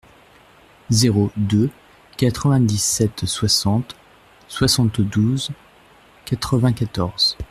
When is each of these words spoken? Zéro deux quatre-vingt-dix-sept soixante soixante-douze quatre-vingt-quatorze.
Zéro 0.89 1.29
deux 1.37 1.69
quatre-vingt-dix-sept 2.17 3.27
soixante 3.27 3.95
soixante-douze 4.47 5.51
quatre-vingt-quatorze. 6.25 7.37